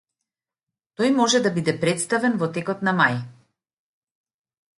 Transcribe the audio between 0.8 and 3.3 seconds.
Тој може да биде претставен во текот на мај